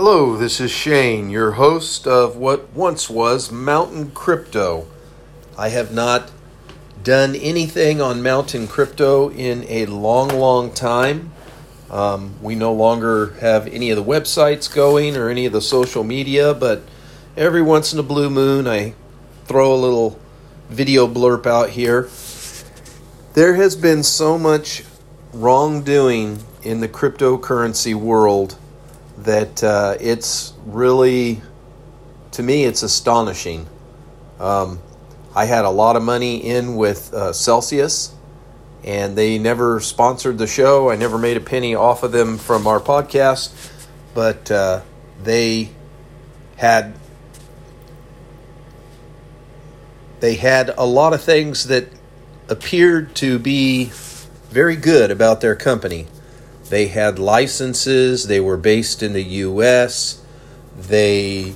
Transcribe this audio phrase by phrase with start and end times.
[0.00, 4.86] Hello, this is Shane, your host of what once was Mountain Crypto.
[5.58, 6.30] I have not
[7.02, 11.32] done anything on Mountain Crypto in a long, long time.
[11.90, 16.04] Um, we no longer have any of the websites going or any of the social
[16.04, 16.82] media, but
[17.36, 18.94] every once in a blue moon, I
[19.46, 20.16] throw a little
[20.70, 22.08] video blurb out here.
[23.34, 24.84] There has been so much
[25.32, 28.56] wrongdoing in the cryptocurrency world
[29.18, 31.40] that uh, it's really,
[32.32, 33.66] to me, it's astonishing.
[34.38, 34.80] Um,
[35.34, 38.14] I had a lot of money in with uh, Celsius,
[38.84, 40.90] and they never sponsored the show.
[40.90, 43.72] I never made a penny off of them from our podcast,
[44.14, 44.82] but uh,
[45.22, 45.70] they
[46.56, 46.94] had
[50.20, 51.88] they had a lot of things that
[52.48, 53.86] appeared to be
[54.50, 56.06] very good about their company.
[56.68, 60.22] They had licenses, they were based in the US,
[60.76, 61.54] they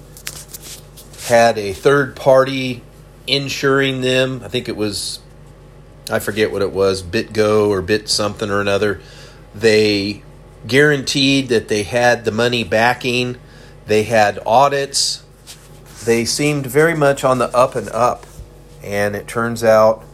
[1.27, 2.83] had a third party
[3.27, 4.43] insuring them.
[4.45, 5.21] I think it was,
[6.11, 9.01] I forget what it was, BitGo or Bit something or another.
[9.55, 10.23] They
[10.67, 13.37] guaranteed that they had the money backing,
[13.87, 15.25] they had audits.
[16.05, 18.27] They seemed very much on the up and up,
[18.83, 20.05] and it turns out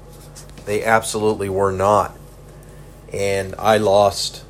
[0.66, 2.16] they absolutely were not.
[3.12, 4.44] And I lost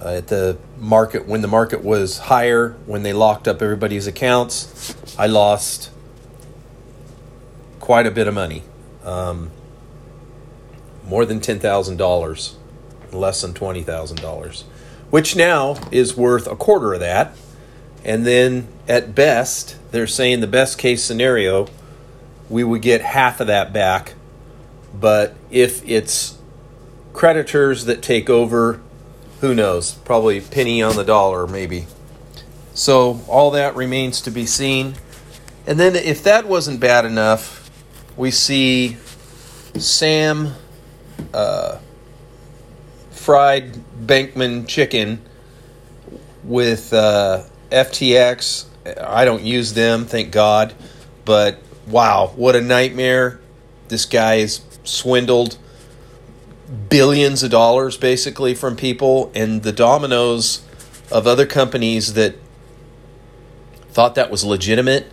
[0.00, 4.94] uh, at the market when the market was higher when they locked up everybody's accounts
[5.18, 5.90] i lost
[7.90, 8.62] quite a bit of money.
[9.02, 9.50] Um,
[11.04, 12.54] more than $10000
[13.10, 14.62] less than $20000
[15.10, 17.34] which now is worth a quarter of that.
[18.04, 21.66] And then at best they're saying the best case scenario
[22.48, 24.14] we would get half of that back.
[24.94, 26.38] But if it's
[27.12, 28.80] creditors that take over
[29.40, 29.92] who knows?
[29.92, 31.86] Probably penny on the dollar, maybe.
[32.74, 34.94] So all that remains to be seen.
[35.66, 37.70] And then, if that wasn't bad enough,
[38.16, 38.96] we see
[39.76, 40.54] Sam
[41.32, 41.78] uh,
[43.10, 45.22] fried Bankman chicken
[46.44, 48.66] with uh, FTX.
[49.00, 50.74] I don't use them, thank God.
[51.24, 53.40] But wow, what a nightmare.
[53.88, 55.58] This guy is swindled
[56.88, 60.62] billions of dollars basically from people and the dominoes
[61.10, 62.36] of other companies that
[63.90, 65.12] thought that was legitimate.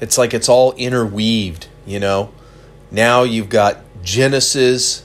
[0.00, 2.32] It's like it's all interweaved you know?
[2.90, 5.04] Now you've got genesis.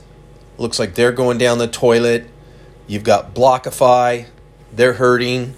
[0.57, 2.27] Looks like they're going down the toilet.
[2.87, 4.27] You've got BlockFi.
[4.73, 5.55] They're hurting.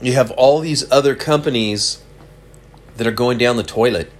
[0.00, 2.02] You have all these other companies
[2.96, 4.10] that are going down the toilet.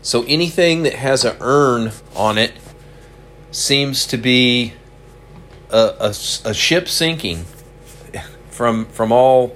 [0.00, 2.52] So anything that has a earn on it
[3.52, 4.72] seems to be
[5.70, 6.08] a, a,
[6.44, 7.44] a ship sinking
[8.50, 9.48] from from all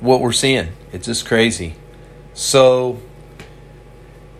[0.00, 0.68] what we're seeing.
[0.92, 1.74] It's just crazy.
[2.34, 3.00] So,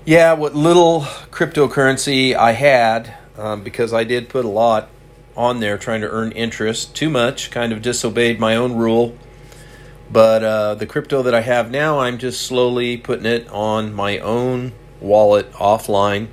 [0.05, 4.91] yeah, what little cryptocurrency I had, um, because I did put a lot
[5.37, 9.17] on there trying to earn interest, too much, kind of disobeyed my own rule.
[10.11, 14.19] But uh, the crypto that I have now, I'm just slowly putting it on my
[14.19, 16.29] own wallet offline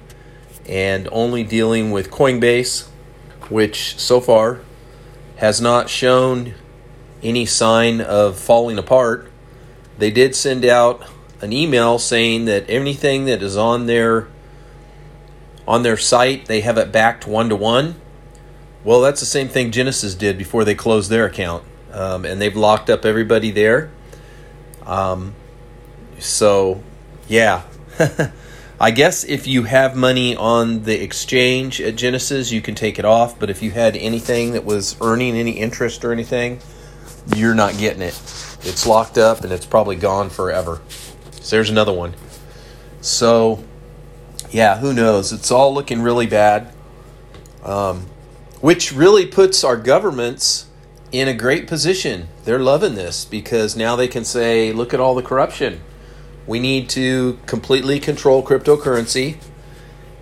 [0.68, 2.88] and only dealing with Coinbase,
[3.50, 4.62] which so far
[5.38, 6.54] has not shown
[7.22, 9.30] any sign of falling apart.
[9.98, 11.08] They did send out
[11.42, 14.28] an email saying that anything that is on their
[15.68, 17.96] on their site, they have it backed one to one.
[18.84, 21.64] Well, that's the same thing Genesis did before they closed their account,
[21.94, 23.92] um, and they've locked up everybody there.
[24.86, 25.36] Um,
[26.20, 26.84] so,
[27.30, 27.64] yeah.
[28.84, 33.06] I guess if you have money on the exchange at Genesis, you can take it
[33.06, 33.40] off.
[33.40, 36.60] But if you had anything that was earning any interest or anything,
[37.34, 38.20] you're not getting it.
[38.64, 40.82] It's locked up and it's probably gone forever.
[41.40, 42.14] So there's another one.
[43.00, 43.64] So,
[44.52, 45.32] yeah, who knows?
[45.32, 46.74] It's all looking really bad.
[47.64, 48.08] Um,
[48.60, 50.68] which really puts our governments
[51.10, 52.28] in a great position.
[52.44, 55.80] They're loving this because now they can say, look at all the corruption
[56.46, 59.38] we need to completely control cryptocurrency.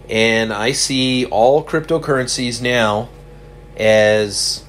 [0.09, 3.09] And I see all cryptocurrencies now
[3.77, 4.63] as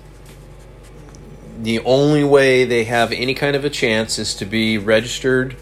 [1.59, 5.57] the only way they have any kind of a chance is to be registered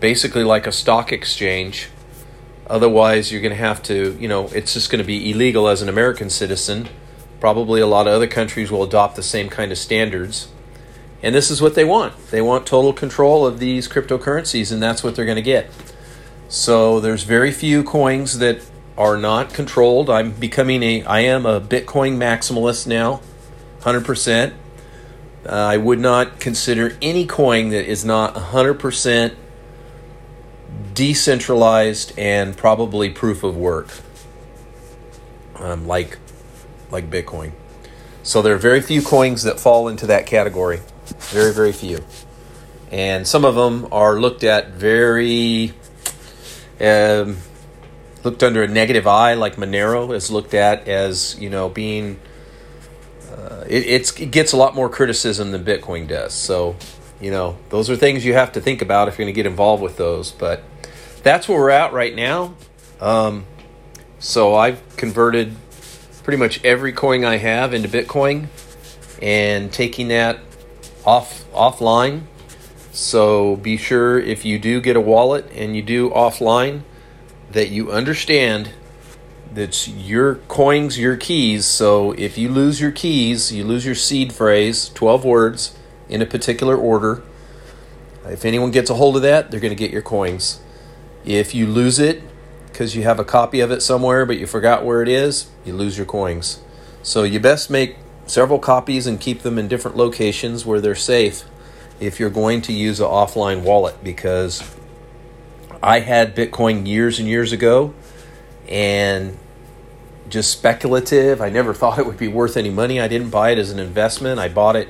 [0.00, 1.88] basically like a stock exchange.
[2.66, 5.82] Otherwise, you're going to have to, you know, it's just going to be illegal as
[5.82, 6.88] an American citizen.
[7.40, 10.48] Probably a lot of other countries will adopt the same kind of standards.
[11.22, 12.30] And this is what they want.
[12.30, 15.70] They want total control of these cryptocurrencies, and that's what they're going to get.
[16.48, 18.62] So there's very few coins that
[18.96, 20.08] are not controlled.
[20.08, 23.20] I'm becoming a I am a Bitcoin maximalist now,
[23.80, 24.54] 100%.
[25.46, 29.34] Uh, I would not consider any coin that is not 100%
[30.94, 33.88] decentralized and probably proof of work,
[35.56, 36.18] um, like
[36.90, 37.52] like Bitcoin.
[38.22, 40.80] So there are very few coins that fall into that category.
[41.30, 42.04] Very, very few.
[42.90, 45.74] And some of them are looked at very,
[46.80, 47.36] um,
[48.24, 52.18] looked under a negative eye, like Monero is looked at as, you know, being,
[53.30, 56.32] uh, it, it gets a lot more criticism than Bitcoin does.
[56.32, 56.76] So,
[57.20, 59.46] you know, those are things you have to think about if you're going to get
[59.46, 60.30] involved with those.
[60.30, 60.62] But
[61.22, 62.54] that's where we're at right now.
[63.00, 63.44] Um,
[64.18, 65.54] so I've converted
[66.22, 68.48] pretty much every coin I have into Bitcoin
[69.20, 70.40] and taking that
[71.08, 72.20] off offline.
[72.92, 76.82] So be sure if you do get a wallet and you do offline
[77.50, 78.72] that you understand
[79.50, 81.64] that's your coins, your keys.
[81.64, 85.74] So if you lose your keys, you lose your seed phrase, 12 words
[86.10, 87.22] in a particular order.
[88.26, 90.60] If anyone gets a hold of that, they're going to get your coins.
[91.24, 92.22] If you lose it,
[92.66, 95.72] because you have a copy of it somewhere but you forgot where it is, you
[95.72, 96.60] lose your coins.
[97.02, 97.96] So you best make
[98.28, 101.44] several copies and keep them in different locations where they're safe
[101.98, 104.62] if you're going to use an offline wallet because
[105.82, 107.94] I had Bitcoin years and years ago
[108.68, 109.38] and
[110.28, 111.40] just speculative.
[111.40, 113.00] I never thought it would be worth any money.
[113.00, 114.38] I didn't buy it as an investment.
[114.38, 114.88] I bought it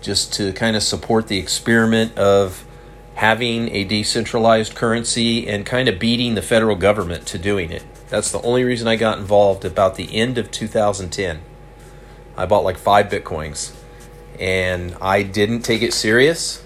[0.00, 2.66] just to kind of support the experiment of
[3.14, 7.84] having a decentralized currency and kind of beating the federal government to doing it.
[8.08, 11.40] That's the only reason I got involved about the end of 2010.
[12.36, 13.74] I bought like five bitcoins
[14.38, 16.62] and I didn't take it serious.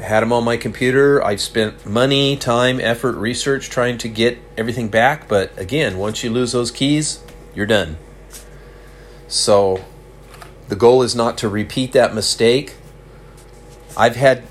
[0.00, 1.22] Had them on my computer.
[1.22, 5.28] I spent money, time, effort, research trying to get everything back.
[5.28, 7.22] But again, once you lose those keys,
[7.54, 7.98] you're done.
[9.28, 9.84] So
[10.68, 12.74] the goal is not to repeat that mistake.
[13.96, 14.44] I've had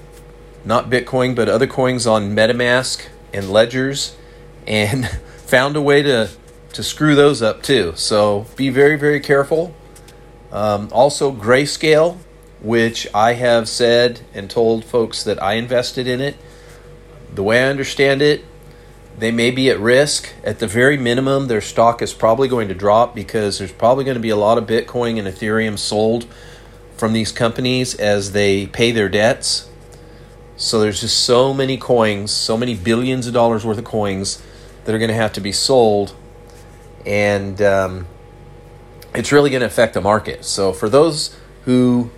[0.63, 4.15] not Bitcoin, but other coins on MetaMask and ledgers,
[4.67, 5.07] and
[5.38, 6.29] found a way to
[6.74, 7.94] to screw those up too.
[7.95, 9.75] So be very very careful.
[10.51, 12.18] Um, also, Grayscale,
[12.62, 16.36] which I have said and told folks that I invested in it.
[17.33, 18.44] The way I understand it,
[19.18, 20.33] they may be at risk.
[20.44, 24.15] At the very minimum, their stock is probably going to drop because there's probably going
[24.15, 26.27] to be a lot of Bitcoin and Ethereum sold
[26.98, 29.69] from these companies as they pay their debts
[30.62, 34.39] so there's just so many coins, so many billions of dollars worth of coins
[34.86, 36.13] that are going to have to be sold,
[37.03, 38.06] and um,
[39.13, 40.46] it's really going to affect the market.
[40.46, 41.36] So for those
[41.66, 42.10] who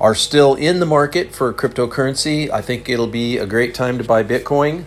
[0.00, 4.04] are still in the market for cryptocurrency, I think it'll be a great time to
[4.04, 4.84] buy Bitcoin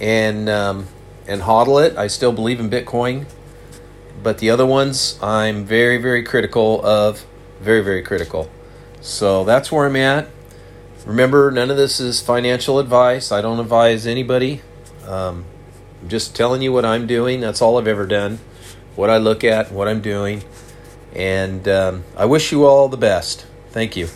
[0.00, 0.88] and um,
[1.26, 1.96] and hodl it.
[1.96, 3.26] I still believe in Bitcoin,
[4.22, 7.24] but the other ones I'm very very critical of,
[7.60, 8.50] very very critical.
[9.00, 10.28] So that's where I'm at.
[11.04, 13.30] Remember, none of this is financial advice.
[13.30, 14.62] I don't advise anybody.
[15.06, 15.44] Um,
[16.02, 17.40] I'm just telling you what I'm doing.
[17.40, 18.40] That's all I've ever done.
[18.96, 20.42] What I look at, what I'm doing.
[21.14, 23.46] And um, I wish you all the best.
[23.70, 24.08] Thank you.